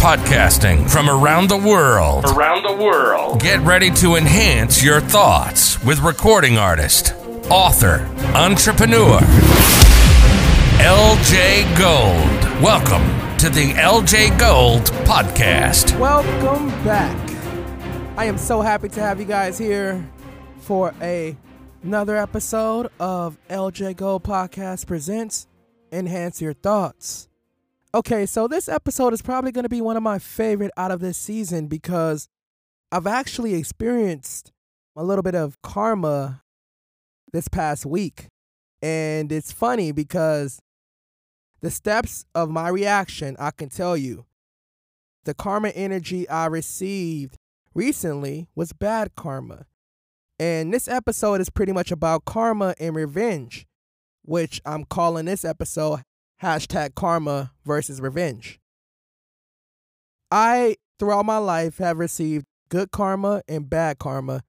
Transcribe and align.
podcasting 0.00 0.90
from 0.90 1.10
around 1.10 1.50
the 1.50 1.58
world. 1.58 2.24
Around 2.24 2.62
the 2.62 2.82
world. 2.82 3.38
Get 3.38 3.60
ready 3.60 3.90
to 3.96 4.16
enhance 4.16 4.82
your 4.82 4.98
thoughts 4.98 5.82
with 5.84 6.00
recording 6.00 6.56
artist, 6.56 7.12
author, 7.50 8.08
entrepreneur, 8.34 9.18
LJ 10.80 11.76
Gold. 11.76 12.62
Welcome 12.62 13.04
to 13.36 13.50
the 13.50 13.74
LJ 13.74 14.38
Gold 14.38 14.84
Podcast. 15.04 15.98
Welcome 15.98 16.68
back. 16.82 17.14
I 18.16 18.24
am 18.24 18.38
so 18.38 18.62
happy 18.62 18.88
to 18.88 19.00
have 19.00 19.20
you 19.20 19.26
guys 19.26 19.58
here 19.58 20.02
for 20.60 20.94
a 21.02 21.36
another 21.82 22.16
episode 22.16 22.88
of 22.98 23.36
LJ 23.50 23.96
Gold 23.96 24.24
Podcast 24.24 24.86
presents 24.86 25.46
Enhance 25.92 26.40
Your 26.40 26.54
Thoughts. 26.54 27.29
Okay, 27.92 28.24
so 28.24 28.46
this 28.46 28.68
episode 28.68 29.12
is 29.12 29.20
probably 29.20 29.50
going 29.50 29.64
to 29.64 29.68
be 29.68 29.80
one 29.80 29.96
of 29.96 30.02
my 30.04 30.20
favorite 30.20 30.70
out 30.76 30.92
of 30.92 31.00
this 31.00 31.18
season 31.18 31.66
because 31.66 32.28
I've 32.92 33.08
actually 33.08 33.54
experienced 33.54 34.52
a 34.94 35.02
little 35.02 35.24
bit 35.24 35.34
of 35.34 35.60
karma 35.62 36.42
this 37.32 37.48
past 37.48 37.84
week. 37.84 38.28
And 38.80 39.32
it's 39.32 39.50
funny 39.50 39.90
because 39.90 40.60
the 41.62 41.70
steps 41.70 42.24
of 42.32 42.48
my 42.48 42.68
reaction, 42.68 43.34
I 43.40 43.50
can 43.50 43.68
tell 43.68 43.96
you, 43.96 44.24
the 45.24 45.34
karma 45.34 45.70
energy 45.70 46.28
I 46.28 46.46
received 46.46 47.38
recently 47.74 48.46
was 48.54 48.72
bad 48.72 49.16
karma. 49.16 49.66
And 50.38 50.72
this 50.72 50.86
episode 50.86 51.40
is 51.40 51.50
pretty 51.50 51.72
much 51.72 51.90
about 51.90 52.24
karma 52.24 52.76
and 52.78 52.94
revenge, 52.94 53.66
which 54.22 54.62
I'm 54.64 54.84
calling 54.84 55.24
this 55.24 55.44
episode 55.44 56.04
hashtag 56.42 56.94
karma 56.94 57.52
versus 57.64 58.00
revenge. 58.00 58.58
I, 60.30 60.76
throughout 60.98 61.26
my 61.26 61.38
life, 61.38 61.78
have 61.78 61.98
received 61.98 62.46
good 62.68 62.90
karma 62.90 63.42
and 63.48 63.68
bad 63.68 63.98
karma. 63.98 64.42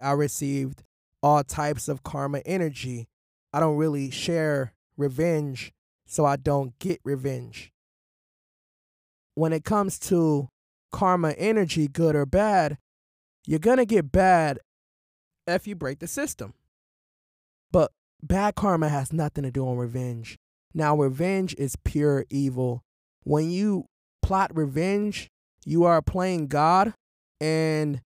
I 0.00 0.12
received 0.12 0.82
all 1.22 1.42
types 1.44 1.88
of 1.88 2.02
karma 2.02 2.38
energy. 2.44 3.08
I 3.52 3.60
don't 3.60 3.76
really 3.76 4.10
share 4.10 4.74
revenge, 4.96 5.72
so 6.06 6.24
I 6.24 6.36
don't 6.36 6.78
get 6.78 7.00
revenge. 7.04 7.72
When 9.34 9.52
it 9.52 9.64
comes 9.64 9.98
to 10.00 10.48
karma 10.92 11.30
energy, 11.32 11.88
good 11.88 12.16
or 12.16 12.26
bad, 12.26 12.78
you're 13.46 13.58
going 13.58 13.76
to 13.78 13.86
get 13.86 14.10
bad 14.10 14.58
if 15.46 15.66
you 15.66 15.74
break 15.74 16.00
the 16.00 16.08
system. 16.08 16.54
But 17.70 17.92
bad 18.22 18.56
karma 18.56 18.88
has 18.88 19.12
nothing 19.12 19.44
to 19.44 19.50
do 19.50 19.66
on 19.66 19.76
revenge. 19.76 20.38
Now, 20.74 20.96
revenge 20.96 21.54
is 21.58 21.76
pure 21.84 22.24
evil. 22.30 22.82
When 23.24 23.50
you 23.50 23.86
plot 24.22 24.54
revenge, 24.54 25.28
you 25.64 25.84
are 25.84 26.02
playing 26.02 26.48
God, 26.48 26.94
and 27.40 28.00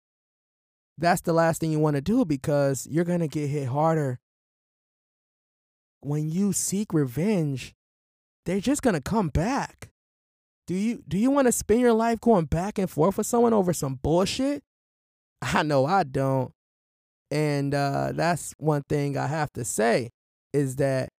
that's 0.97 1.21
the 1.21 1.33
last 1.33 1.61
thing 1.61 1.71
you 1.71 1.79
want 1.79 1.97
to 1.97 2.03
do 2.03 2.25
because 2.25 2.87
you're 2.91 3.05
going 3.05 3.21
to 3.21 3.29
get 3.29 3.49
hit 3.49 3.69
harder. 3.69 4.19
When 6.01 6.29
you 6.31 6.53
seek 6.53 6.93
revenge, 6.93 7.75
they're 8.47 8.61
just 8.61 8.83
going 8.83 8.95
to 8.95 9.01
come 9.01 9.29
back. 9.29 9.91
Do 10.67 10.75
you 10.75 11.03
do 11.09 11.17
you 11.17 11.31
want 11.31 11.47
to 11.47 11.53
spend 11.53 11.81
your 11.81 11.95
life 11.95 12.21
going 12.21 12.45
back 12.45 12.79
and 12.79 12.91
forth 12.91 13.17
with 13.17 13.27
someone 13.27 13.55
over 13.55 13.73
some 13.73 13.99
bullshit? 14.03 14.63
I 15.43 15.63
know 15.63 15.87
I 15.87 16.03
don't. 16.03 16.53
And 17.31 17.75
uh, 17.75 18.13
that's 18.15 18.55
one 18.59 18.83
thing 18.89 19.17
I 19.17 19.27
have 19.27 19.53
to 19.55 19.65
say 19.65 20.11
is 20.53 20.77
that 20.77 21.11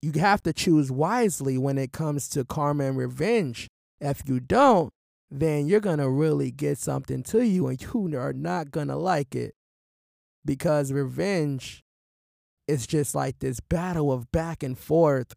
you 0.00 0.12
have 0.20 0.42
to 0.44 0.52
choose 0.52 0.90
wisely 0.90 1.58
when 1.58 1.78
it 1.78 1.92
comes 1.92 2.28
to 2.30 2.44
karma 2.44 2.84
and 2.84 2.96
revenge. 2.96 3.68
If 4.00 4.22
you 4.26 4.40
don't, 4.40 4.92
then 5.30 5.66
you're 5.66 5.80
going 5.80 5.98
to 5.98 6.08
really 6.08 6.50
get 6.50 6.78
something 6.78 7.22
to 7.24 7.44
you 7.44 7.66
and 7.66 7.80
you 7.82 8.18
are 8.18 8.32
not 8.32 8.70
going 8.70 8.88
to 8.88 8.96
like 8.96 9.34
it. 9.34 9.54
Because 10.44 10.92
revenge 10.92 11.82
is 12.66 12.86
just 12.86 13.14
like 13.14 13.40
this 13.40 13.60
battle 13.60 14.12
of 14.12 14.30
back 14.30 14.62
and 14.62 14.78
forth 14.78 15.34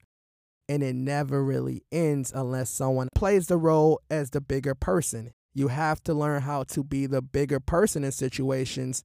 and 0.70 0.84
it 0.84 0.96
never 0.96 1.44
really 1.44 1.84
ends 1.92 2.32
unless 2.34 2.70
someone 2.70 3.10
plays 3.16 3.48
the 3.48 3.58
role 3.58 4.00
as 4.10 4.30
the 4.30 4.40
bigger 4.40 4.76
person. 4.76 5.32
You 5.54 5.68
have 5.70 6.02
to 6.04 6.14
learn 6.14 6.44
how 6.44 6.64
to 6.64 6.84
be 6.84 7.08
the 7.08 7.22
bigger 7.22 7.60
person 7.60 8.04
in 8.04 8.12
situations 8.12 9.04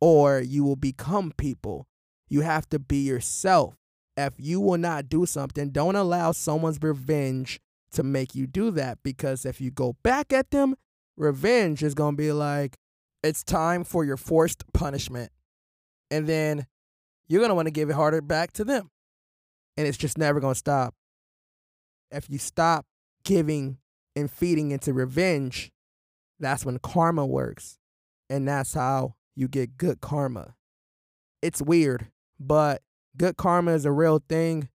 or 0.00 0.38
you 0.38 0.62
will 0.62 0.76
become 0.76 1.32
people. 1.36 1.86
You 2.28 2.42
have 2.42 2.68
to 2.68 2.78
be 2.78 2.98
yourself 2.98 3.74
if 4.18 4.34
you 4.36 4.60
will 4.60 4.78
not 4.78 5.08
do 5.08 5.26
something, 5.26 5.70
don't 5.70 5.94
allow 5.94 6.32
someone's 6.32 6.78
revenge 6.82 7.60
to 7.92 8.02
make 8.02 8.34
you 8.34 8.46
do 8.48 8.72
that 8.72 8.98
because 9.04 9.46
if 9.46 9.60
you 9.60 9.70
go 9.70 9.96
back 10.02 10.32
at 10.32 10.50
them, 10.50 10.74
revenge 11.16 11.84
is 11.84 11.94
going 11.94 12.14
to 12.14 12.16
be 12.16 12.32
like, 12.32 12.76
it's 13.22 13.44
time 13.44 13.84
for 13.84 14.04
your 14.04 14.16
forced 14.16 14.64
punishment. 14.72 15.30
And 16.10 16.26
then 16.26 16.66
you're 17.28 17.40
going 17.40 17.50
to 17.50 17.54
want 17.54 17.66
to 17.66 17.72
give 17.72 17.90
it 17.90 17.94
harder 17.94 18.20
back 18.20 18.52
to 18.54 18.64
them. 18.64 18.90
And 19.76 19.86
it's 19.86 19.96
just 19.96 20.18
never 20.18 20.40
going 20.40 20.54
to 20.54 20.58
stop. 20.58 20.94
If 22.10 22.28
you 22.28 22.38
stop 22.38 22.86
giving 23.24 23.78
and 24.16 24.30
feeding 24.30 24.72
into 24.72 24.92
revenge, 24.92 25.70
that's 26.40 26.64
when 26.64 26.78
karma 26.78 27.24
works. 27.24 27.78
And 28.28 28.48
that's 28.48 28.74
how 28.74 29.14
you 29.36 29.46
get 29.46 29.76
good 29.76 30.00
karma. 30.00 30.54
It's 31.40 31.62
weird, 31.62 32.08
but 32.40 32.82
good 33.18 33.36
karma 33.36 33.72
is 33.72 33.84
a 33.84 33.92
real 33.92 34.22
thing 34.28 34.68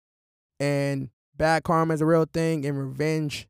and 0.60 1.10
bad 1.36 1.64
karma 1.64 1.94
is 1.94 2.02
a 2.02 2.06
real 2.06 2.26
thing 2.26 2.66
and 2.66 2.78
revenge 2.78 3.48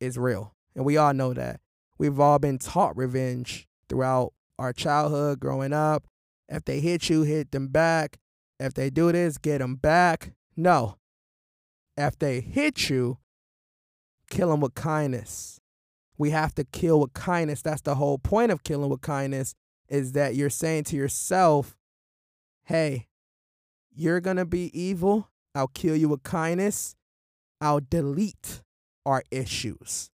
is 0.00 0.16
real. 0.16 0.54
And 0.74 0.84
we 0.84 0.96
all 0.96 1.12
know 1.12 1.34
that. 1.34 1.60
We've 1.98 2.18
all 2.18 2.38
been 2.38 2.58
taught 2.58 2.96
revenge 2.96 3.68
throughout 3.88 4.32
our 4.58 4.72
childhood, 4.72 5.40
growing 5.40 5.72
up. 5.72 6.06
If 6.48 6.64
they 6.64 6.80
hit 6.80 7.10
you, 7.10 7.22
hit 7.22 7.50
them 7.50 7.68
back. 7.68 8.18
If 8.60 8.74
they 8.74 8.90
do 8.90 9.12
this, 9.12 9.38
get 9.38 9.58
them 9.58 9.74
back. 9.74 10.32
No. 10.56 10.96
If 11.96 12.18
they 12.18 12.40
hit 12.40 12.88
you, 12.88 13.18
kill 14.30 14.50
them 14.50 14.60
with 14.60 14.74
kindness. 14.74 15.60
We 16.16 16.30
have 16.30 16.54
to 16.54 16.64
kill 16.64 17.00
with 17.00 17.12
kindness. 17.12 17.62
That's 17.62 17.82
the 17.82 17.96
whole 17.96 18.18
point 18.18 18.52
of 18.52 18.62
killing 18.62 18.88
with 18.88 19.00
kindness 19.00 19.54
is 19.88 20.12
that 20.12 20.34
you're 20.34 20.50
saying 20.50 20.84
to 20.84 20.96
yourself, 20.96 21.76
hey, 22.64 23.07
you're 23.98 24.20
going 24.20 24.36
to 24.36 24.44
be 24.44 24.70
evil. 24.78 25.28
I'll 25.56 25.66
kill 25.66 25.96
you 25.96 26.08
with 26.08 26.22
kindness. 26.22 26.94
I'll 27.60 27.80
delete 27.80 28.62
our 29.04 29.24
issues. 29.32 30.10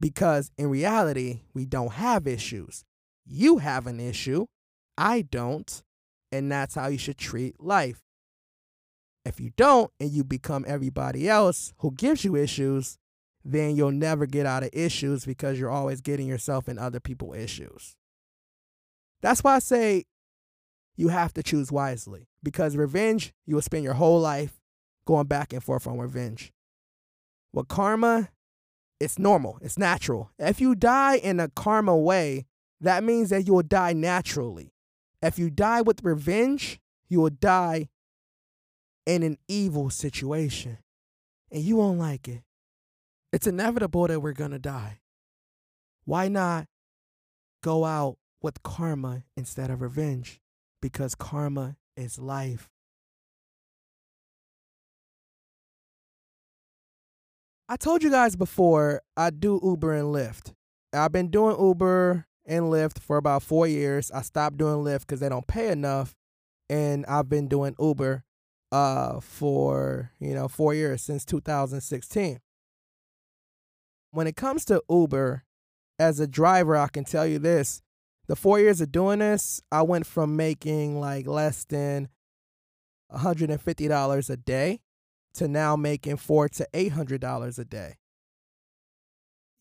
Because 0.00 0.50
in 0.58 0.68
reality, 0.68 1.42
we 1.54 1.64
don't 1.64 1.92
have 1.92 2.26
issues. 2.26 2.84
You 3.24 3.58
have 3.58 3.86
an 3.86 4.00
issue. 4.00 4.46
I 4.98 5.22
don't. 5.22 5.82
And 6.32 6.50
that's 6.50 6.74
how 6.74 6.88
you 6.88 6.98
should 6.98 7.16
treat 7.16 7.62
life. 7.62 8.00
If 9.24 9.38
you 9.38 9.52
don't 9.56 9.92
and 10.00 10.10
you 10.10 10.24
become 10.24 10.64
everybody 10.66 11.28
else 11.28 11.72
who 11.78 11.92
gives 11.92 12.24
you 12.24 12.34
issues, 12.34 12.98
then 13.44 13.76
you'll 13.76 13.92
never 13.92 14.26
get 14.26 14.44
out 14.44 14.64
of 14.64 14.70
issues 14.72 15.24
because 15.24 15.58
you're 15.58 15.70
always 15.70 16.00
getting 16.00 16.26
yourself 16.26 16.68
in 16.68 16.78
other 16.78 16.98
people's 16.98 17.36
issues. 17.36 17.94
That's 19.22 19.44
why 19.44 19.54
I 19.54 19.58
say 19.60 20.04
you 20.96 21.08
have 21.08 21.32
to 21.34 21.42
choose 21.42 21.70
wisely 21.70 22.26
because 22.44 22.76
revenge, 22.76 23.32
you 23.46 23.54
will 23.54 23.62
spend 23.62 23.84
your 23.84 23.94
whole 23.94 24.20
life 24.20 24.60
going 25.06 25.26
back 25.26 25.52
and 25.52 25.62
forth 25.62 25.86
on 25.86 25.98
revenge. 25.98 26.52
With 27.52 27.68
karma, 27.68 28.30
it's 29.00 29.18
normal, 29.18 29.58
it's 29.60 29.78
natural. 29.78 30.30
If 30.38 30.60
you 30.60 30.74
die 30.74 31.16
in 31.16 31.40
a 31.40 31.48
karma 31.48 31.96
way, 31.96 32.46
that 32.80 33.02
means 33.02 33.30
that 33.30 33.46
you 33.46 33.54
will 33.54 33.62
die 33.62 33.92
naturally. 33.92 34.72
If 35.22 35.38
you 35.38 35.50
die 35.50 35.82
with 35.82 36.04
revenge, 36.04 36.78
you 37.08 37.20
will 37.20 37.30
die 37.30 37.88
in 39.06 39.22
an 39.22 39.38
evil 39.48 39.90
situation 39.90 40.78
and 41.50 41.62
you 41.62 41.76
won't 41.76 41.98
like 41.98 42.28
it. 42.28 42.42
It's 43.32 43.46
inevitable 43.46 44.06
that 44.06 44.20
we're 44.20 44.32
going 44.32 44.52
to 44.52 44.58
die. 44.58 45.00
Why 46.04 46.28
not 46.28 46.66
go 47.62 47.84
out 47.84 48.18
with 48.42 48.62
karma 48.62 49.24
instead 49.36 49.70
of 49.70 49.80
revenge? 49.80 50.40
because 50.84 51.14
karma 51.14 51.76
is 51.96 52.18
life. 52.18 52.68
I 57.68 57.76
told 57.76 58.02
you 58.02 58.10
guys 58.10 58.36
before 58.36 59.00
I 59.16 59.30
do 59.30 59.58
Uber 59.62 59.94
and 59.94 60.14
Lyft. 60.14 60.52
I've 60.92 61.12
been 61.12 61.30
doing 61.30 61.56
Uber 61.58 62.26
and 62.46 62.64
Lyft 62.66 62.98
for 62.98 63.16
about 63.16 63.42
four 63.42 63.66
years. 63.66 64.10
I 64.10 64.22
stopped 64.22 64.58
doing 64.58 64.84
Lyft 64.84 65.00
because 65.00 65.20
they 65.20 65.28
don't 65.28 65.46
pay 65.46 65.70
enough, 65.70 66.14
and 66.68 67.06
I've 67.06 67.28
been 67.28 67.48
doing 67.48 67.74
Uber 67.80 68.22
uh, 68.70 69.20
for 69.20 70.10
you 70.20 70.34
know 70.34 70.48
four 70.48 70.74
years 70.74 71.02
since 71.02 71.24
2016. 71.24 72.40
When 74.10 74.26
it 74.26 74.36
comes 74.36 74.64
to 74.66 74.82
Uber, 74.88 75.44
as 75.98 76.20
a 76.20 76.26
driver, 76.26 76.76
I 76.76 76.88
can 76.88 77.04
tell 77.04 77.26
you 77.26 77.38
this: 77.38 77.82
the 78.26 78.36
four 78.36 78.58
years 78.58 78.80
of 78.80 78.90
doing 78.92 79.18
this, 79.18 79.60
I 79.70 79.82
went 79.82 80.06
from 80.06 80.36
making 80.36 80.98
like 80.98 81.26
less 81.26 81.64
than 81.64 82.08
$150 83.12 84.30
a 84.30 84.36
day 84.36 84.80
to 85.34 85.48
now 85.48 85.76
making 85.76 86.16
four 86.16 86.48
to 86.48 86.66
$800 86.72 87.58
a 87.58 87.64
day. 87.64 87.96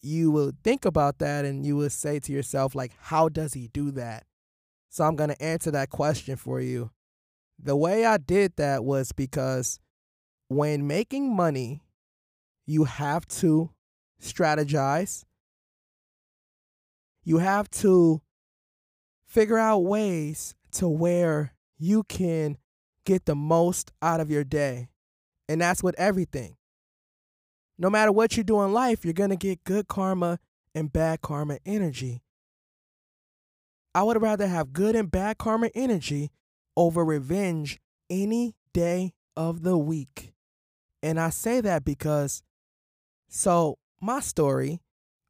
you 0.04 0.32
will 0.32 0.52
think 0.64 0.84
about 0.86 1.20
that 1.20 1.46
and 1.46 1.66
you 1.66 1.78
will 1.78 1.90
say 1.90 2.20
to 2.20 2.32
yourself, 2.32 2.76
like, 2.76 2.92
how 3.00 3.30
does 3.30 3.54
he 3.54 3.70
do 3.70 3.90
that? 3.92 4.26
So 4.90 5.06
I'm 5.06 5.16
going 5.16 5.30
to 5.30 5.42
answer 5.42 5.72
that 5.72 5.90
question 5.90 6.36
for 6.36 6.60
you. 6.60 6.92
The 7.58 7.76
way 7.76 8.06
I 8.06 8.18
did 8.18 8.58
that 8.58 8.84
was 8.84 9.14
because 9.14 9.80
when 10.50 10.86
making 10.86 11.34
money, 11.34 11.82
you 12.68 12.84
have 12.84 13.26
to 13.28 13.72
strategize. 14.22 15.24
You 17.24 17.38
have 17.38 17.70
to 17.72 18.22
figure 19.34 19.58
out 19.58 19.80
ways 19.80 20.54
to 20.72 20.88
where 20.88 21.56
you 21.80 22.04
can 22.04 22.56
get 23.04 23.26
the 23.26 23.36
most 23.36 23.92
out 24.02 24.20
of 24.20 24.30
your 24.30 24.44
day. 24.44 24.90
And 25.50 25.60
that's 25.60 25.82
with 25.82 25.96
everything. 25.98 26.56
No 27.80 27.90
matter 27.90 28.12
what 28.12 28.38
you 28.38 28.44
do 28.44 28.62
in 28.62 28.72
life, 28.72 29.04
you're 29.04 29.14
going 29.14 29.32
to 29.32 29.36
get 29.36 29.64
good 29.64 29.88
karma 29.88 30.38
and 30.76 30.94
bad 30.94 31.22
karma 31.22 31.58
energy. 31.66 32.22
I 33.96 34.04
would 34.04 34.22
rather 34.22 34.48
have 34.48 34.72
good 34.72 34.96
and 34.96 35.10
bad 35.10 35.40
karma 35.40 35.70
energy 35.74 36.32
over 36.78 37.04
revenge 37.04 37.80
any 38.10 38.56
day 38.72 39.14
of 39.36 39.64
the 39.64 39.78
week. 39.78 40.34
And 41.02 41.20
I 41.20 41.32
say 41.32 41.60
that 41.60 41.84
because, 41.84 42.44
so 43.28 43.80
my 44.00 44.20
story, 44.20 44.80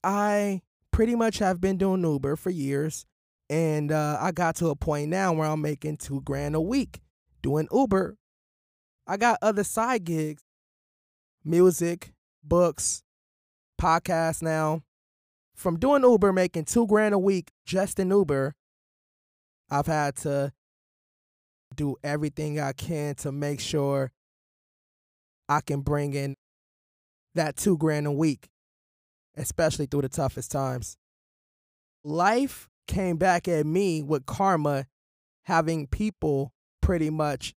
I 0.03 0.61
pretty 0.91 1.15
much 1.15 1.39
have 1.39 1.61
been 1.61 1.77
doing 1.77 2.03
Uber 2.03 2.35
for 2.35 2.49
years. 2.49 3.05
And 3.53 3.91
uh, 3.91 4.17
I 4.19 4.31
got 4.31 4.55
to 4.55 4.69
a 4.69 4.75
point 4.75 5.09
now 5.09 5.31
where 5.31 5.47
I'm 5.47 5.61
making 5.61 5.97
two 5.97 6.21
grand 6.21 6.55
a 6.55 6.59
week 6.59 7.01
doing 7.43 7.67
Uber. 7.71 8.17
I 9.05 9.17
got 9.17 9.37
other 9.43 9.63
side 9.63 10.05
gigs, 10.05 10.41
music, 11.45 12.13
books, 12.43 13.03
podcasts 13.79 14.41
now 14.41 14.81
from 15.53 15.77
doing 15.77 16.01
Uber, 16.01 16.33
making 16.33 16.65
two 16.65 16.87
grand 16.87 17.13
a 17.13 17.19
week 17.19 17.51
just 17.63 17.99
in 17.99 18.09
Uber, 18.09 18.55
I've 19.69 19.85
had 19.85 20.15
to 20.17 20.51
do 21.75 21.95
everything 22.03 22.59
I 22.59 22.73
can 22.73 23.13
to 23.17 23.31
make 23.31 23.59
sure 23.59 24.11
I 25.47 25.61
can 25.61 25.81
bring 25.81 26.15
in 26.15 26.37
that 27.35 27.55
two 27.55 27.77
grand 27.77 28.07
a 28.07 28.11
week, 28.11 28.49
especially 29.37 29.85
through 29.85 30.01
the 30.01 30.09
toughest 30.09 30.49
times. 30.49 30.97
Life 32.03 32.67
came 32.87 33.17
back 33.17 33.47
at 33.47 33.65
me 33.65 34.01
with 34.01 34.25
karma, 34.25 34.85
having 35.43 35.87
people 35.87 36.53
pretty 36.81 37.09
much 37.09 37.53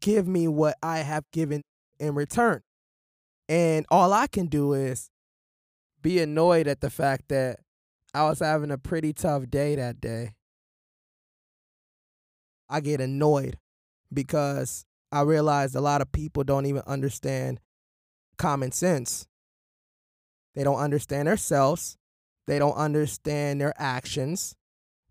give 0.00 0.26
me 0.26 0.48
what 0.48 0.76
I 0.82 0.98
have 0.98 1.24
given 1.32 1.62
in 1.98 2.14
return. 2.14 2.62
And 3.48 3.86
all 3.90 4.12
I 4.12 4.26
can 4.26 4.46
do 4.46 4.72
is 4.72 5.10
be 6.02 6.18
annoyed 6.20 6.66
at 6.66 6.80
the 6.80 6.90
fact 6.90 7.28
that 7.28 7.60
I 8.14 8.24
was 8.24 8.40
having 8.40 8.70
a 8.70 8.78
pretty 8.78 9.12
tough 9.12 9.50
day 9.50 9.76
that 9.76 10.00
day. 10.00 10.34
I 12.68 12.80
get 12.80 13.00
annoyed 13.00 13.58
because 14.12 14.84
I 15.10 15.22
realize 15.22 15.74
a 15.74 15.80
lot 15.80 16.02
of 16.02 16.12
people 16.12 16.44
don't 16.44 16.66
even 16.66 16.82
understand 16.86 17.60
common 18.36 18.72
sense. 18.72 19.26
They 20.54 20.64
don't 20.64 20.78
understand 20.78 21.28
themselves. 21.28 21.96
They 22.48 22.58
don't 22.58 22.76
understand 22.76 23.60
their 23.60 23.74
actions. 23.76 24.56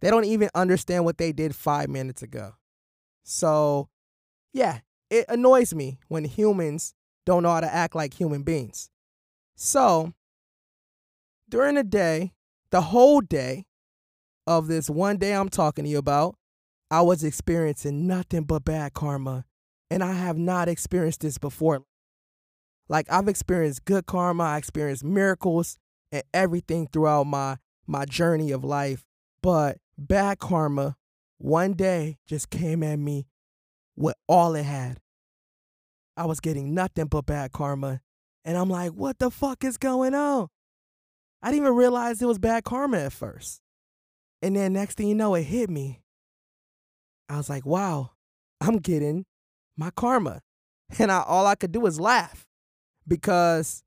They 0.02 0.10
don't 0.10 0.26
even 0.26 0.50
understand 0.56 1.06
what 1.06 1.20
they 1.20 1.32
did 1.32 1.56
five 1.56 1.88
minutes 1.88 2.24
ago. 2.24 2.54
So, 3.24 3.90
yeah, 4.54 4.80
it 5.12 5.26
annoys 5.30 5.72
me 5.76 6.00
when 6.08 6.26
humans 6.26 6.96
don't 7.28 7.44
know 7.44 7.52
how 7.52 7.60
to 7.60 7.72
act 7.72 7.96
like 7.96 8.16
human 8.16 8.42
beings. 8.42 8.90
So, 9.56 10.14
during 11.48 11.76
the 11.76 11.84
day, 11.84 12.34
the 12.72 12.82
whole 12.82 13.22
day 13.22 13.68
of 14.48 14.68
this 14.68 14.90
one 14.90 15.18
day 15.18 15.34
I'm 15.34 15.50
talking 15.50 15.86
to 15.86 15.92
you 15.92 16.00
about, 16.00 16.38
I 16.90 17.02
was 17.02 17.24
experiencing 17.24 18.08
nothing 18.08 18.46
but 18.46 18.66
bad 18.66 18.96
karma. 18.96 19.46
And 19.92 20.04
I 20.04 20.14
have 20.14 20.40
not 20.40 20.68
experienced 20.68 21.22
this 21.22 21.38
before. 21.38 21.84
Like 22.90 23.06
I've 23.12 23.28
experienced 23.28 23.86
good 23.86 24.08
karma, 24.08 24.44
I 24.44 24.58
experienced 24.58 25.04
miracles 25.04 25.78
and 26.12 26.24
everything 26.34 26.88
throughout 26.88 27.26
my 27.26 27.58
my 27.86 28.06
journey 28.06 28.52
of 28.52 28.64
life. 28.64 29.06
But 29.42 29.78
bad 29.98 30.40
karma 30.40 30.98
one 31.38 31.74
day 31.74 32.18
just 32.28 32.50
came 32.50 32.84
at 32.84 32.98
me 32.98 33.28
with 33.96 34.16
all 34.28 34.56
it 34.56 34.64
had. 34.64 35.00
I 36.16 36.26
was 36.26 36.40
getting 36.40 36.74
nothing 36.74 37.06
but 37.06 37.26
bad 37.26 37.52
karma. 37.52 38.02
And 38.44 38.58
I'm 38.58 38.70
like, 38.70 38.94
what 38.94 39.20
the 39.20 39.30
fuck 39.30 39.64
is 39.64 39.78
going 39.78 40.16
on? 40.16 40.48
I 41.42 41.52
didn't 41.52 41.64
even 41.66 41.76
realize 41.76 42.22
it 42.22 42.26
was 42.26 42.40
bad 42.40 42.64
karma 42.64 42.98
at 42.98 43.14
first. 43.14 43.62
And 44.42 44.56
then 44.56 44.74
next 44.74 44.96
thing 44.98 45.08
you 45.08 45.16
know, 45.16 45.36
it 45.36 45.44
hit 45.44 45.70
me. 45.70 46.02
I 47.30 47.38
was 47.38 47.50
like, 47.50 47.66
wow, 47.66 48.12
I'm 48.62 48.78
getting 48.78 49.26
my 49.78 49.92
karma. 49.92 50.42
And 51.00 51.12
I, 51.12 51.22
all 51.22 51.46
I 51.46 51.56
could 51.56 51.74
do 51.74 51.82
was 51.82 52.00
laugh 52.00 52.48
because 53.06 53.84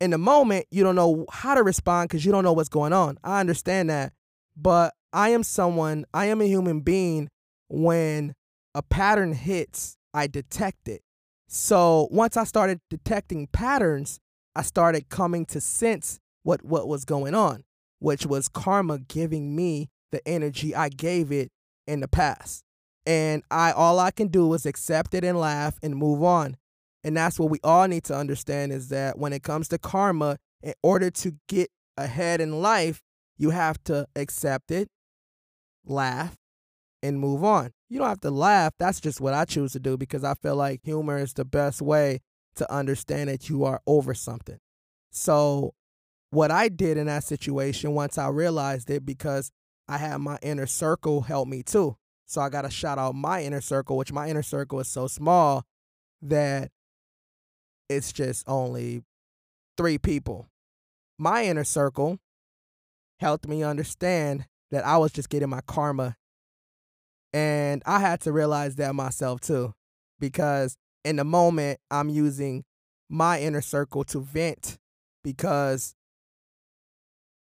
in 0.00 0.10
the 0.10 0.18
moment, 0.18 0.66
you 0.70 0.82
don't 0.82 0.96
know 0.96 1.26
how 1.30 1.54
to 1.54 1.62
respond 1.62 2.08
because 2.08 2.24
you 2.24 2.32
don't 2.32 2.44
know 2.44 2.52
what's 2.52 2.68
going 2.68 2.92
on. 2.92 3.18
I 3.22 3.40
understand 3.40 3.90
that. 3.90 4.12
But 4.56 4.94
I 5.12 5.30
am 5.30 5.42
someone, 5.42 6.04
I 6.12 6.26
am 6.26 6.40
a 6.40 6.46
human 6.46 6.80
being. 6.80 7.28
When 7.68 8.34
a 8.74 8.82
pattern 8.82 9.32
hits, 9.32 9.96
I 10.12 10.26
detect 10.26 10.88
it. 10.88 11.02
So 11.48 12.08
once 12.10 12.36
I 12.36 12.44
started 12.44 12.80
detecting 12.90 13.46
patterns, 13.48 14.18
I 14.56 14.62
started 14.62 15.08
coming 15.08 15.46
to 15.46 15.60
sense 15.60 16.18
what, 16.42 16.64
what 16.64 16.88
was 16.88 17.04
going 17.04 17.34
on, 17.34 17.64
which 18.00 18.26
was 18.26 18.48
karma 18.48 18.98
giving 18.98 19.54
me 19.54 19.88
the 20.10 20.26
energy 20.26 20.74
I 20.74 20.88
gave 20.88 21.30
it 21.30 21.50
in 21.86 22.00
the 22.00 22.08
past 22.08 22.64
and 23.06 23.42
I 23.50 23.72
all 23.72 23.98
I 23.98 24.10
can 24.10 24.28
do 24.28 24.52
is 24.54 24.66
accept 24.66 25.14
it 25.14 25.24
and 25.24 25.38
laugh 25.38 25.78
and 25.82 25.96
move 25.96 26.22
on. 26.22 26.56
And 27.02 27.16
that's 27.16 27.38
what 27.38 27.50
we 27.50 27.58
all 27.64 27.88
need 27.88 28.04
to 28.04 28.16
understand 28.16 28.72
is 28.72 28.88
that 28.88 29.18
when 29.18 29.32
it 29.32 29.42
comes 29.42 29.68
to 29.68 29.78
karma, 29.78 30.36
in 30.62 30.74
order 30.82 31.10
to 31.10 31.32
get 31.48 31.70
ahead 31.96 32.40
in 32.40 32.60
life, 32.60 33.00
you 33.38 33.50
have 33.50 33.82
to 33.84 34.06
accept 34.14 34.70
it, 34.70 34.88
laugh, 35.86 36.36
and 37.02 37.18
move 37.18 37.42
on. 37.42 37.70
You 37.88 37.98
don't 37.98 38.08
have 38.08 38.20
to 38.20 38.30
laugh. 38.30 38.74
That's 38.78 39.00
just 39.00 39.20
what 39.20 39.32
I 39.32 39.46
choose 39.46 39.72
to 39.72 39.80
do 39.80 39.96
because 39.96 40.22
I 40.24 40.34
feel 40.34 40.56
like 40.56 40.80
humor 40.84 41.18
is 41.18 41.32
the 41.32 41.46
best 41.46 41.80
way 41.80 42.20
to 42.56 42.70
understand 42.72 43.30
that 43.30 43.48
you 43.48 43.64
are 43.64 43.80
over 43.86 44.12
something. 44.12 44.58
So, 45.10 45.72
what 46.30 46.50
I 46.50 46.68
did 46.68 46.96
in 46.96 47.06
that 47.06 47.24
situation 47.24 47.92
once 47.92 48.16
I 48.18 48.28
realized 48.28 48.90
it 48.90 49.04
because 49.04 49.50
I 49.88 49.98
had 49.98 50.18
my 50.18 50.38
inner 50.42 50.66
circle 50.66 51.22
help 51.22 51.48
me 51.48 51.64
too. 51.64 51.96
So 52.26 52.40
I 52.40 52.48
got 52.48 52.62
to 52.62 52.70
shout 52.70 52.98
out 52.98 53.16
my 53.16 53.42
inner 53.42 53.60
circle, 53.60 53.96
which 53.96 54.12
my 54.12 54.28
inner 54.28 54.44
circle 54.44 54.78
is 54.78 54.86
so 54.86 55.08
small 55.08 55.64
that 56.22 56.70
it's 57.90 58.12
just 58.12 58.48
only 58.48 59.02
three 59.76 59.98
people. 59.98 60.48
My 61.18 61.44
inner 61.44 61.64
circle 61.64 62.18
helped 63.18 63.48
me 63.48 63.64
understand 63.64 64.46
that 64.70 64.86
I 64.86 64.96
was 64.96 65.12
just 65.12 65.28
getting 65.28 65.50
my 65.50 65.60
karma. 65.66 66.16
And 67.32 67.82
I 67.84 67.98
had 67.98 68.20
to 68.22 68.32
realize 68.32 68.76
that 68.76 68.94
myself 68.94 69.40
too, 69.40 69.74
because 70.20 70.76
in 71.04 71.16
the 71.16 71.24
moment, 71.24 71.80
I'm 71.90 72.08
using 72.08 72.64
my 73.08 73.40
inner 73.40 73.60
circle 73.60 74.04
to 74.04 74.20
vent 74.20 74.78
because 75.24 75.94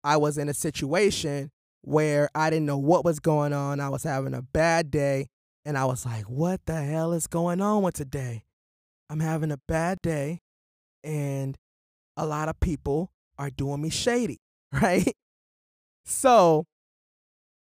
I 0.04 0.16
was 0.16 0.38
in 0.38 0.48
a 0.48 0.54
situation 0.54 1.52
where 1.82 2.30
I 2.34 2.50
didn't 2.50 2.66
know 2.66 2.78
what 2.78 3.04
was 3.04 3.20
going 3.20 3.52
on. 3.52 3.82
I 3.82 3.90
was 3.90 4.04
having 4.04 4.34
a 4.34 4.42
bad 4.42 4.92
day 4.92 5.28
and 5.66 5.78
I 5.78 5.86
was 5.86 6.06
like, 6.06 6.24
what 6.30 6.62
the 6.66 6.82
hell 6.82 7.12
is 7.12 7.28
going 7.28 7.60
on 7.60 7.84
with 7.84 7.96
today? 7.96 8.44
I'm 9.10 9.20
having 9.20 9.52
a 9.52 9.60
bad 9.68 10.00
day 10.02 10.40
and 11.04 11.56
a 12.16 12.26
lot 12.26 12.50
of 12.50 12.60
people 12.60 13.10
are 13.38 13.50
doing 13.50 13.82
me 13.82 13.90
shady, 13.90 14.40
right? 14.72 15.14
So 16.06 16.66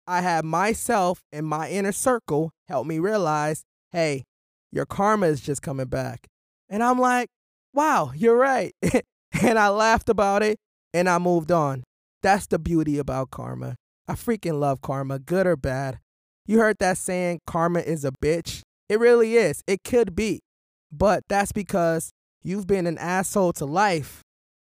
I 0.07 0.21
had 0.21 0.45
myself 0.45 1.21
and 1.31 1.45
my 1.45 1.69
inner 1.69 1.91
circle 1.91 2.51
help 2.67 2.85
me 2.85 2.99
realize, 2.99 3.63
hey, 3.91 4.23
your 4.71 4.85
karma 4.85 5.27
is 5.27 5.41
just 5.41 5.61
coming 5.61 5.87
back. 5.87 6.27
And 6.69 6.83
I'm 6.83 6.99
like, 6.99 7.29
wow, 7.73 8.11
you're 8.15 8.37
right. 8.37 8.73
and 9.41 9.57
I 9.59 9.69
laughed 9.69 10.09
about 10.09 10.43
it 10.43 10.57
and 10.93 11.07
I 11.09 11.19
moved 11.19 11.51
on. 11.51 11.83
That's 12.21 12.47
the 12.47 12.59
beauty 12.59 12.97
about 12.97 13.31
karma. 13.31 13.75
I 14.07 14.13
freaking 14.13 14.59
love 14.59 14.81
karma, 14.81 15.19
good 15.19 15.47
or 15.47 15.55
bad. 15.55 15.99
You 16.45 16.59
heard 16.59 16.77
that 16.79 16.97
saying, 16.97 17.39
karma 17.47 17.79
is 17.79 18.03
a 18.03 18.11
bitch? 18.11 18.61
It 18.89 18.99
really 18.99 19.37
is. 19.37 19.61
It 19.65 19.83
could 19.83 20.15
be. 20.15 20.41
But 20.95 21.23
that's 21.27 21.51
because 21.51 22.13
you've 22.43 22.67
been 22.67 22.85
an 22.85 22.99
asshole 22.99 23.53
to 23.53 23.65
life. 23.65 24.21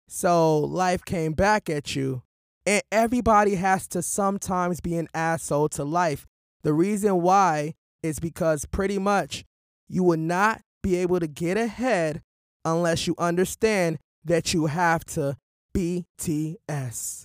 So 0.07 0.57
life 0.57 1.05
came 1.05 1.33
back 1.33 1.69
at 1.69 1.95
you. 1.95 2.23
And 2.65 2.81
everybody 2.91 3.55
has 3.55 3.87
to 3.89 4.01
sometimes 4.01 4.81
be 4.81 4.97
an 4.97 5.07
asshole 5.13 5.69
to 5.69 5.83
life. 5.83 6.25
The 6.63 6.73
reason 6.73 7.21
why 7.21 7.75
is 8.01 8.19
because 8.19 8.65
pretty 8.65 8.97
much 8.97 9.45
you 9.87 10.03
will 10.03 10.17
not 10.17 10.61
be 10.81 10.95
able 10.97 11.19
to 11.19 11.27
get 11.27 11.55
ahead 11.55 12.23
unless 12.65 13.07
you 13.07 13.15
understand 13.17 13.99
that 14.25 14.53
you 14.53 14.65
have 14.65 15.05
to 15.05 15.37
BTS. 15.73 17.23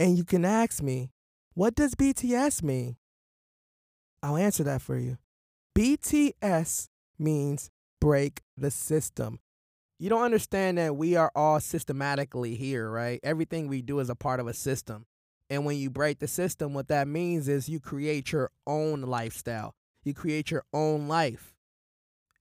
And 0.00 0.16
you 0.16 0.24
can 0.24 0.44
ask 0.44 0.82
me, 0.82 1.10
what 1.54 1.74
does 1.74 1.94
BTS 1.94 2.62
mean? 2.62 2.96
I'll 4.22 4.36
answer 4.36 4.62
that 4.64 4.80
for 4.82 4.96
you. 4.96 5.18
BTS 5.76 6.88
means 7.18 7.70
break 8.00 8.42
the 8.56 8.70
system. 8.70 9.40
You 9.98 10.08
don't 10.08 10.22
understand 10.22 10.78
that 10.78 10.96
we 10.96 11.16
are 11.16 11.32
all 11.34 11.58
systematically 11.60 12.54
here, 12.54 12.88
right? 12.90 13.18
Everything 13.22 13.68
we 13.68 13.82
do 13.82 13.98
is 13.98 14.08
a 14.08 14.14
part 14.14 14.38
of 14.38 14.46
a 14.46 14.54
system. 14.54 15.06
And 15.50 15.64
when 15.64 15.76
you 15.76 15.90
break 15.90 16.18
the 16.18 16.28
system, 16.28 16.74
what 16.74 16.88
that 16.88 17.08
means 17.08 17.48
is 17.48 17.68
you 17.68 17.80
create 17.80 18.32
your 18.32 18.50
own 18.66 19.02
lifestyle. 19.02 19.74
You 20.04 20.14
create 20.14 20.50
your 20.50 20.64
own 20.72 21.08
life. 21.08 21.54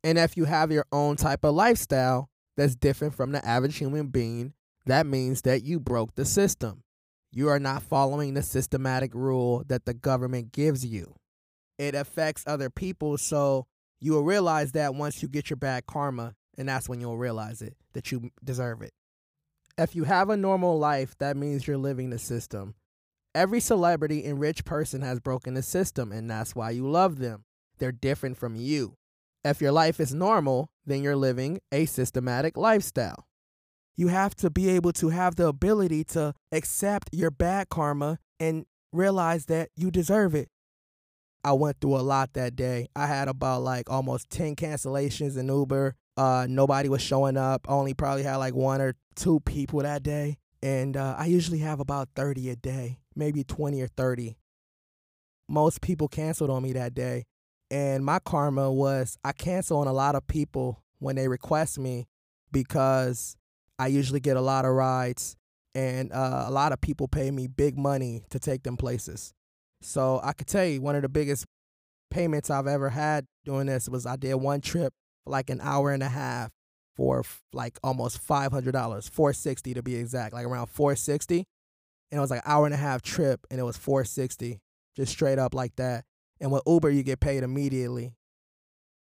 And 0.03 0.17
if 0.17 0.37
you 0.37 0.45
have 0.45 0.71
your 0.71 0.85
own 0.91 1.15
type 1.15 1.43
of 1.43 1.55
lifestyle 1.55 2.29
that's 2.55 2.75
different 2.75 3.15
from 3.15 3.31
the 3.31 3.45
average 3.45 3.77
human 3.77 4.07
being, 4.07 4.53
that 4.85 5.05
means 5.05 5.41
that 5.41 5.63
you 5.63 5.79
broke 5.79 6.15
the 6.15 6.25
system. 6.25 6.83
You 7.31 7.49
are 7.49 7.59
not 7.59 7.83
following 7.83 8.33
the 8.33 8.41
systematic 8.41 9.13
rule 9.13 9.63
that 9.67 9.85
the 9.85 9.93
government 9.93 10.51
gives 10.51 10.85
you. 10.85 11.15
It 11.77 11.93
affects 11.93 12.43
other 12.47 12.69
people, 12.69 13.17
so 13.17 13.67
you 13.99 14.13
will 14.13 14.23
realize 14.23 14.71
that 14.73 14.95
once 14.95 15.21
you 15.21 15.27
get 15.27 15.49
your 15.49 15.57
bad 15.57 15.85
karma, 15.85 16.35
and 16.57 16.67
that's 16.69 16.89
when 16.89 17.01
you'll 17.01 17.17
realize 17.17 17.61
it, 17.61 17.75
that 17.93 18.11
you 18.11 18.31
deserve 18.43 18.81
it. 18.81 18.91
If 19.77 19.95
you 19.95 20.05
have 20.05 20.29
a 20.29 20.37
normal 20.37 20.79
life, 20.79 21.15
that 21.19 21.37
means 21.37 21.67
you're 21.67 21.77
living 21.77 22.09
the 22.09 22.19
system. 22.19 22.75
Every 23.35 23.59
celebrity 23.59 24.25
and 24.25 24.39
rich 24.39 24.65
person 24.65 25.01
has 25.01 25.19
broken 25.19 25.53
the 25.53 25.61
system, 25.61 26.11
and 26.11 26.29
that's 26.29 26.55
why 26.55 26.71
you 26.71 26.89
love 26.89 27.19
them. 27.19 27.43
They're 27.77 27.91
different 27.91 28.37
from 28.37 28.55
you. 28.55 28.95
If 29.43 29.61
your 29.61 29.71
life 29.71 29.99
is 29.99 30.13
normal, 30.13 30.69
then 30.85 31.03
you're 31.03 31.15
living 31.15 31.59
a 31.71 31.85
systematic 31.85 32.57
lifestyle. 32.57 33.27
You 33.95 34.07
have 34.09 34.35
to 34.37 34.49
be 34.49 34.69
able 34.69 34.93
to 34.93 35.09
have 35.09 35.35
the 35.35 35.47
ability 35.47 36.03
to 36.05 36.33
accept 36.51 37.09
your 37.11 37.31
bad 37.31 37.69
karma 37.69 38.19
and 38.39 38.65
realize 38.91 39.45
that 39.45 39.69
you 39.75 39.91
deserve 39.91 40.33
it. 40.33 40.49
I 41.47 41.53
went 41.53 41.79
through 41.79 41.95
a 41.95 42.03
lot 42.03 42.33
that 42.33 42.57
day. 42.57 42.89
I 42.93 43.07
had 43.07 43.29
about 43.29 43.61
like 43.61 43.89
almost 43.89 44.29
10 44.31 44.57
cancellations 44.57 45.37
in 45.37 45.47
Uber. 45.47 45.95
Uh, 46.17 46.45
nobody 46.49 46.89
was 46.89 47.01
showing 47.01 47.37
up. 47.37 47.65
Only 47.69 47.93
probably 47.93 48.23
had 48.23 48.35
like 48.35 48.53
one 48.53 48.81
or 48.81 48.95
two 49.15 49.39
people 49.39 49.79
that 49.79 50.03
day. 50.03 50.39
And 50.61 50.97
uh, 50.97 51.15
I 51.17 51.27
usually 51.27 51.59
have 51.59 51.79
about 51.79 52.09
30 52.17 52.49
a 52.49 52.57
day, 52.57 52.99
maybe 53.15 53.45
20 53.45 53.81
or 53.81 53.87
30. 53.87 54.35
Most 55.47 55.79
people 55.79 56.09
canceled 56.09 56.49
on 56.49 56.63
me 56.63 56.73
that 56.73 56.93
day. 56.93 57.23
And 57.71 58.03
my 58.03 58.19
karma 58.19 58.69
was 58.69 59.17
I 59.23 59.31
cancel 59.31 59.77
on 59.77 59.87
a 59.87 59.93
lot 59.93 60.15
of 60.15 60.27
people 60.27 60.83
when 60.99 61.15
they 61.15 61.29
request 61.29 61.79
me 61.79 62.07
because 62.51 63.37
I 63.79 63.87
usually 63.87 64.19
get 64.19 64.35
a 64.35 64.41
lot 64.41 64.65
of 64.65 64.71
rides 64.71 65.37
and 65.73 66.11
uh, 66.11 66.43
a 66.45 66.51
lot 66.51 66.73
of 66.73 66.81
people 66.81 67.07
pay 67.07 67.31
me 67.31 67.47
big 67.47 67.77
money 67.77 68.25
to 68.31 68.37
take 68.37 68.63
them 68.63 68.75
places. 68.75 69.33
So 69.81 70.19
I 70.23 70.33
could 70.33 70.47
tell 70.47 70.65
you 70.65 70.81
one 70.81 70.95
of 70.95 71.01
the 71.01 71.09
biggest 71.09 71.45
payments 72.09 72.49
I've 72.49 72.67
ever 72.67 72.89
had 72.89 73.25
doing 73.45 73.67
this 73.67 73.89
was 73.89 74.05
I 74.05 74.15
did 74.15 74.35
one 74.35 74.61
trip 74.61 74.93
for 75.23 75.31
like 75.31 75.49
an 75.49 75.59
hour 75.61 75.91
and 75.91 76.03
a 76.03 76.09
half 76.09 76.51
for 76.95 77.23
like 77.53 77.77
almost 77.83 78.25
$500, 78.25 78.73
460 78.73 79.73
to 79.73 79.83
be 79.83 79.95
exact, 79.95 80.33
like 80.33 80.45
around 80.45 80.67
460. 80.67 81.45
And 82.11 82.17
it 82.17 82.21
was 82.21 82.31
like 82.31 82.41
an 82.45 82.51
hour 82.51 82.65
and 82.65 82.73
a 82.73 82.77
half 82.77 83.01
trip 83.01 83.45
and 83.51 83.59
it 83.59 83.63
was 83.63 83.77
460 83.77 84.59
just 84.95 85.11
straight 85.11 85.37
up 85.37 85.53
like 85.53 85.75
that. 85.75 86.05
And 86.39 86.51
with 86.51 86.63
Uber, 86.65 86.89
you 86.89 87.03
get 87.03 87.19
paid 87.19 87.43
immediately. 87.43 88.13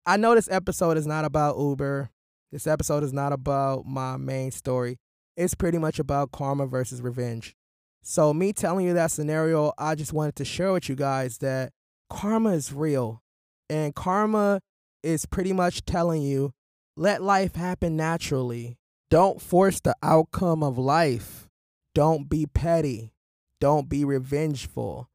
I 0.06 0.18
know 0.18 0.36
this 0.36 0.50
episode 0.51 0.98
is 0.98 1.08
not 1.08 1.24
about 1.24 1.58
Uber. 1.58 2.10
This 2.51 2.68
episode 2.68 3.03
is 3.03 3.13
not 3.13 3.32
about 3.32 3.86
my 3.86 4.18
main 4.18 4.51
story. 4.51 4.98
It's 5.38 5.56
pretty 5.56 5.77
much 5.77 6.00
about 6.00 6.32
karma 6.32 6.68
versus 6.68 7.01
revenge. 7.01 7.56
So, 8.05 8.33
me 8.33 8.51
telling 8.51 8.86
you 8.86 8.93
that 8.95 9.12
scenario, 9.12 9.72
I 9.77 9.95
just 9.95 10.12
wanted 10.12 10.36
to 10.36 10.45
share 10.45 10.74
with 10.74 10.89
you 10.89 10.95
guys 10.95 11.38
that 11.38 11.72
karma 12.10 12.51
is 12.51 12.74
real. 12.74 13.24
And 13.69 13.95
karma 13.95 14.60
is 15.01 15.25
pretty 15.25 15.53
much 15.53 15.86
telling 15.86 16.22
you 16.22 16.51
let 16.98 17.24
life 17.24 17.55
happen 17.55 17.95
naturally. 17.95 18.77
Don't 19.10 19.41
force 19.41 19.79
the 19.79 19.95
outcome 20.03 20.63
of 20.63 20.77
life. 20.77 21.48
Don't 21.95 22.29
be 22.29 22.45
petty. 22.45 23.13
Don't 23.62 23.88
be 23.88 24.03
revengeful 24.03 25.10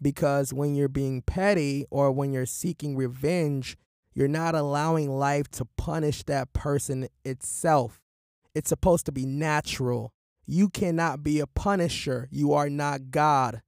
because 0.00 0.52
when 0.52 0.74
you're 0.74 0.88
being 0.88 1.22
petty 1.22 1.86
or 1.90 2.10
when 2.10 2.32
you're 2.32 2.44
seeking 2.44 2.96
revenge, 2.96 3.76
you're 4.14 4.26
not 4.26 4.56
allowing 4.56 5.08
life 5.08 5.48
to 5.52 5.68
punish 5.76 6.24
that 6.24 6.52
person 6.52 7.08
itself. 7.24 8.00
It's 8.52 8.68
supposed 8.68 9.06
to 9.06 9.12
be 9.12 9.24
natural. 9.24 10.12
You 10.46 10.68
cannot 10.68 11.22
be 11.22 11.40
a 11.40 11.46
punisher. 11.46 12.28
You 12.30 12.52
are 12.52 12.68
not 12.70 13.10
God. 13.10 13.62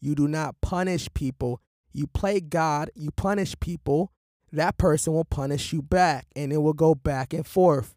You 0.00 0.14
do 0.14 0.28
not 0.28 0.60
punish 0.60 1.08
people. 1.14 1.60
You 1.96 2.06
play 2.06 2.40
God, 2.40 2.90
you 2.94 3.10
punish 3.10 3.58
people, 3.58 4.12
that 4.52 4.76
person 4.76 5.14
will 5.14 5.24
punish 5.24 5.72
you 5.72 5.80
back, 5.80 6.26
and 6.36 6.52
it 6.52 6.58
will 6.58 6.74
go 6.74 6.94
back 6.94 7.32
and 7.32 7.46
forth 7.46 7.96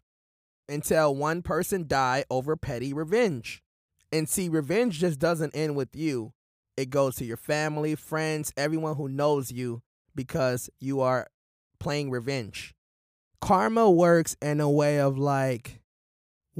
until 0.70 1.14
one 1.14 1.42
person 1.42 1.86
die 1.86 2.24
over 2.30 2.56
petty 2.56 2.94
revenge. 2.94 3.62
And 4.10 4.26
see, 4.26 4.48
revenge 4.48 5.00
just 5.00 5.18
doesn't 5.18 5.54
end 5.54 5.76
with 5.76 5.94
you. 5.94 6.32
It 6.78 6.88
goes 6.88 7.16
to 7.16 7.26
your 7.26 7.36
family, 7.36 7.94
friends, 7.94 8.54
everyone 8.56 8.96
who 8.96 9.06
knows 9.06 9.52
you 9.52 9.82
because 10.14 10.70
you 10.80 11.02
are 11.02 11.26
playing 11.78 12.10
revenge. 12.10 12.74
Karma 13.42 13.90
works 13.90 14.34
in 14.40 14.62
a 14.62 14.70
way 14.70 14.98
of 14.98 15.18
like 15.18 15.82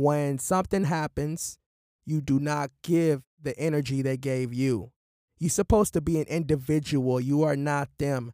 when 0.01 0.39
something 0.39 0.85
happens, 0.85 1.59
you 2.07 2.21
do 2.21 2.41
not 2.41 2.71
give 2.83 3.23
the 3.43 3.59
energy 3.59 4.03
they 4.03 4.17
gave 4.17 4.53
you. 4.53 4.91
You're 5.39 5.51
supposed 5.51 5.93
to 5.95 6.01
be 6.01 6.19
an 6.21 6.27
individual, 6.27 7.21
you 7.21 7.43
are 7.43 7.57
not 7.57 7.89
them. 7.99 8.33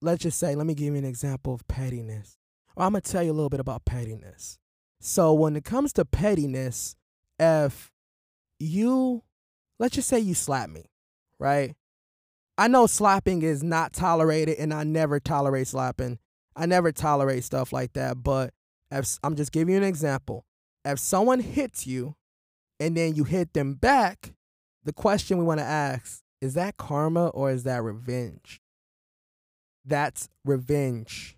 Let's 0.00 0.22
just 0.22 0.38
say, 0.38 0.54
let 0.54 0.66
me 0.66 0.74
give 0.74 0.92
you 0.92 0.98
an 0.98 1.04
example 1.04 1.54
of 1.54 1.66
pettiness. 1.66 2.38
Or 2.76 2.84
I'm 2.84 2.92
going 2.92 3.02
to 3.02 3.10
tell 3.10 3.22
you 3.22 3.32
a 3.32 3.34
little 3.34 3.48
bit 3.48 3.58
about 3.58 3.84
pettiness. 3.84 4.58
So, 5.00 5.32
when 5.32 5.56
it 5.56 5.64
comes 5.64 5.92
to 5.94 6.04
pettiness, 6.04 6.94
if 7.38 7.90
you 8.58 9.22
let's 9.78 9.94
just 9.94 10.08
say 10.08 10.18
you 10.18 10.34
slap 10.34 10.70
me, 10.70 10.86
right? 11.38 11.74
I 12.56 12.68
know 12.68 12.86
slapping 12.86 13.42
is 13.42 13.62
not 13.62 13.92
tolerated 13.92 14.58
and 14.58 14.74
I 14.74 14.84
never 14.84 15.20
tolerate 15.20 15.68
slapping. 15.68 16.18
I 16.56 16.66
never 16.66 16.90
tolerate 16.90 17.44
stuff 17.44 17.72
like 17.72 17.92
that, 17.92 18.22
but 18.22 18.52
if 18.90 19.18
I'm 19.22 19.36
just 19.36 19.52
giving 19.52 19.74
you 19.74 19.80
an 19.80 19.86
example. 19.86 20.44
If 20.84 20.98
someone 20.98 21.40
hits 21.40 21.86
you 21.86 22.14
and 22.80 22.96
then 22.96 23.14
you 23.14 23.24
hit 23.24 23.52
them 23.52 23.74
back, 23.74 24.34
the 24.84 24.92
question 24.92 25.38
we 25.38 25.44
want 25.44 25.60
to 25.60 25.66
ask 25.66 26.22
is 26.40 26.54
that 26.54 26.76
karma 26.76 27.28
or 27.28 27.50
is 27.50 27.64
that 27.64 27.82
revenge? 27.82 28.60
That's 29.84 30.28
revenge. 30.44 31.36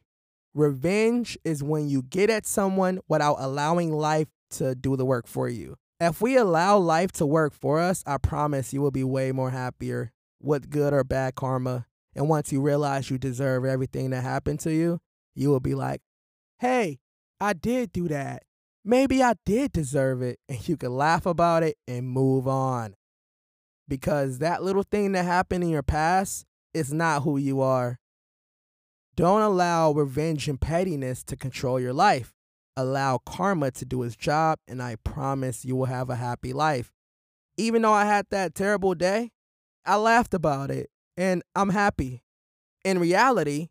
Revenge 0.55 1.39
is 1.45 1.63
when 1.63 1.89
you 1.89 2.03
get 2.03 2.29
at 2.29 2.47
someone 2.47 3.01
without 3.09 3.37
allowing 3.39 3.93
life 3.93 4.29
to 4.53 4.75
do 4.75 4.97
the 4.97 5.05
work 5.05 5.27
for 5.27 5.49
you. 5.49 5.77
If 6.01 6.21
we 6.21 6.37
allow 6.37 6.79
life 6.79 7.13
to 7.13 7.27
work 7.27 7.53
for 7.55 7.79
us, 7.79 8.03
I 8.07 8.19
promise 8.19 8.73
you 8.73 8.81
will 8.81 8.91
be 8.91 9.05
way 9.05 9.33
more 9.33 9.51
happier 9.51 10.13
with 10.43 10.71
good 10.71 10.93
or 10.93 11.05
bad 11.05 11.35
karma. 11.35 11.87
And 12.15 12.29
once 12.29 12.51
you 12.51 12.61
realize 12.61 13.11
you 13.11 13.19
deserve 13.19 13.65
everything 13.65 14.11
that 14.11 14.23
happened 14.23 14.61
to 14.61 14.73
you, 14.73 15.01
you 15.35 15.51
will 15.51 15.61
be 15.61 15.75
like, 15.75 16.01
hey, 16.59 16.99
I 17.41 17.53
did 17.53 17.93
do 17.93 18.09
that. 18.09 18.43
Maybe 18.85 19.23
I 19.23 19.35
did 19.45 19.73
deserve 19.73 20.23
it. 20.23 20.39
And 20.49 20.69
you 20.69 20.77
can 20.77 20.95
laugh 20.97 21.27
about 21.27 21.63
it 21.63 21.77
and 21.87 22.09
move 22.09 22.47
on. 22.47 22.95
Because 23.89 24.39
that 24.39 24.63
little 24.63 24.85
thing 24.85 25.13
that 25.13 25.25
happened 25.25 25.65
in 25.65 25.71
your 25.71 25.83
past 25.83 26.45
is 26.73 26.93
not 26.93 27.23
who 27.23 27.37
you 27.37 27.61
are. 27.61 27.99
Don't 29.17 29.43
allow 29.43 29.93
revenge 29.93 30.49
and 30.49 30.61
pettiness 30.61 31.25
to 31.25 31.37
control 31.37 31.81
your 31.81 31.93
life 31.93 32.33
allow 32.81 33.19
karma 33.19 33.71
to 33.73 33.85
do 33.85 34.03
its 34.03 34.17
job, 34.17 34.59
and 34.67 34.83
I 34.83 34.97
promise 34.97 35.65
you 35.65 35.77
will 35.77 35.87
have 35.87 36.11
a 36.11 36.17
happy 36.17 36.53
life. 36.53 36.91
Even 37.57 37.83
though 37.83 37.93
I 37.93 38.05
had 38.05 38.27
that 38.31 38.55
terrible 38.55 38.95
day, 38.95 39.31
I 39.85 39.97
laughed 39.97 40.35
about 40.35 40.71
it 40.71 40.91
and 41.17 41.43
I'm 41.55 41.71
happy. 41.71 42.23
In 42.85 42.99
reality, 42.99 43.69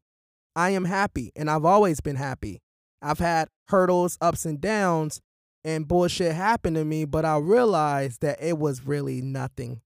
I 0.55 0.71
am 0.71 0.85
happy 0.85 1.31
and 1.35 1.49
I've 1.49 1.65
always 1.65 2.01
been 2.01 2.15
happy. 2.15 2.61
I've 3.01 3.19
had 3.19 3.49
hurdles, 3.69 4.17
ups 4.21 4.45
and 4.45 4.59
downs, 4.59 5.21
and 5.63 5.87
bullshit 5.87 6.35
happened 6.35 6.75
to 6.75 6.85
me, 6.85 7.05
but 7.05 7.25
I 7.25 7.37
realized 7.37 8.21
that 8.21 8.41
it 8.41 8.57
was 8.57 8.85
really 8.85 9.21
nothing. 9.21 9.81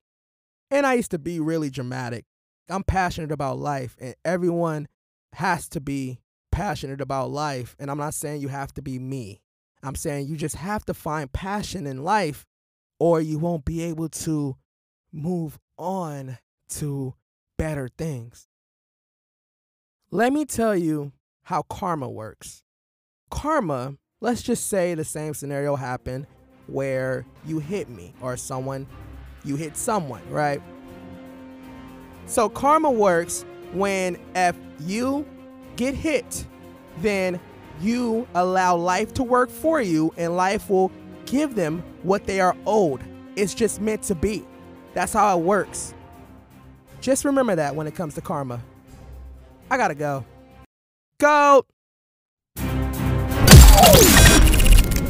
And 0.71 0.85
I 0.85 0.93
used 0.95 1.11
to 1.11 1.19
be 1.19 1.39
really 1.39 1.69
dramatic. 1.69 2.25
I'm 2.69 2.83
passionate 2.83 3.31
about 3.31 3.59
life, 3.59 3.95
and 3.99 4.15
everyone 4.23 4.87
has 5.33 5.67
to 5.69 5.81
be 5.81 6.19
passionate 6.51 7.01
about 7.01 7.31
life. 7.31 7.75
And 7.79 7.89
I'm 7.91 7.97
not 7.97 8.13
saying 8.13 8.41
you 8.41 8.47
have 8.47 8.73
to 8.75 8.81
be 8.81 8.99
me. 8.99 9.41
I'm 9.81 9.95
saying 9.95 10.27
you 10.27 10.37
just 10.37 10.55
have 10.55 10.85
to 10.85 10.93
find 10.93 11.31
passion 11.31 11.85
in 11.85 12.03
life 12.03 12.45
or 12.99 13.19
you 13.19 13.37
won't 13.37 13.65
be 13.65 13.83
able 13.83 14.07
to 14.07 14.55
move 15.11 15.59
on 15.77 16.37
to 16.69 17.15
better 17.57 17.89
things. 17.97 18.47
Let 20.09 20.31
me 20.31 20.45
tell 20.45 20.75
you 20.75 21.11
how 21.43 21.63
karma 21.63 22.09
works. 22.09 22.62
Karma, 23.33 23.95
let's 24.21 24.43
just 24.43 24.67
say 24.67 24.93
the 24.93 25.03
same 25.03 25.33
scenario 25.33 25.75
happened 25.75 26.27
where 26.67 27.25
you 27.47 27.57
hit 27.57 27.89
me 27.89 28.13
or 28.21 28.37
someone 28.37 28.85
you 29.43 29.55
hit 29.55 29.75
someone, 29.75 30.21
right? 30.29 30.61
So 32.27 32.47
karma 32.47 32.91
works 32.91 33.43
when 33.73 34.17
if 34.35 34.55
you 34.81 35.25
get 35.77 35.95
hit, 35.95 36.45
then 36.99 37.39
you 37.81 38.27
allow 38.35 38.75
life 38.75 39.15
to 39.15 39.23
work 39.23 39.49
for 39.49 39.81
you 39.81 40.13
and 40.15 40.37
life 40.37 40.69
will 40.69 40.91
give 41.25 41.55
them 41.55 41.83
what 42.03 42.25
they 42.25 42.39
are 42.39 42.55
owed. 42.67 43.01
It's 43.35 43.55
just 43.55 43.81
meant 43.81 44.03
to 44.03 44.15
be. 44.15 44.45
That's 44.93 45.11
how 45.11 45.39
it 45.39 45.43
works. 45.43 45.95
Just 47.01 47.25
remember 47.25 47.55
that 47.55 47.75
when 47.75 47.87
it 47.87 47.95
comes 47.95 48.13
to 48.13 48.21
karma. 48.21 48.61
I 49.71 49.77
gotta 49.77 49.95
go. 49.95 50.23
Go! 51.17 51.65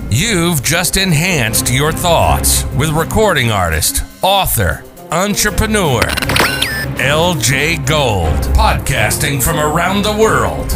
You've 0.09 0.63
just 0.63 0.97
enhanced 0.97 1.71
your 1.71 1.91
thoughts 1.91 2.65
with 2.75 2.89
recording 2.89 3.51
artist, 3.51 4.03
author, 4.21 4.83
entrepreneur, 5.11 6.01
LJ 6.97 7.85
Gold, 7.87 8.33
podcasting 8.55 9.43
from 9.43 9.57
around 9.57 10.03
the 10.03 10.15
world. 10.17 10.71